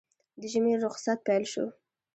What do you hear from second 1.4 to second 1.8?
شو